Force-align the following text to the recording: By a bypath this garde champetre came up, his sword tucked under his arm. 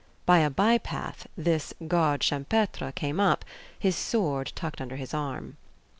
By 0.25 0.39
a 0.39 0.49
bypath 0.49 1.27
this 1.37 1.75
garde 1.87 2.21
champetre 2.21 2.91
came 2.91 3.19
up, 3.19 3.45
his 3.77 3.95
sword 3.95 4.51
tucked 4.55 4.81
under 4.81 4.95
his 4.95 5.13
arm. 5.13 5.57